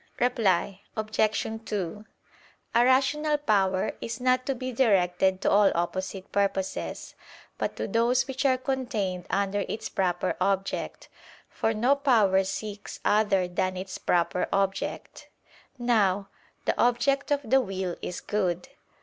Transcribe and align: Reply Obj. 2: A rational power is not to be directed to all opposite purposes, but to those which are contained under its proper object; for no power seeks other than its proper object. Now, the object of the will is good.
Reply 0.19 0.81
Obj. 0.97 1.43
2: 1.63 2.05
A 2.73 2.83
rational 2.83 3.37
power 3.37 3.91
is 4.01 4.19
not 4.19 4.47
to 4.47 4.55
be 4.55 4.71
directed 4.71 5.41
to 5.41 5.51
all 5.51 5.71
opposite 5.75 6.31
purposes, 6.31 7.13
but 7.59 7.75
to 7.75 7.87
those 7.87 8.27
which 8.27 8.43
are 8.43 8.57
contained 8.57 9.27
under 9.29 9.59
its 9.69 9.89
proper 9.89 10.35
object; 10.41 11.07
for 11.51 11.71
no 11.71 11.93
power 11.95 12.43
seeks 12.43 12.99
other 13.05 13.47
than 13.47 13.77
its 13.77 13.99
proper 13.99 14.47
object. 14.51 15.29
Now, 15.77 16.29
the 16.65 16.75
object 16.81 17.29
of 17.29 17.47
the 17.47 17.61
will 17.61 17.95
is 18.01 18.21
good. 18.21 18.69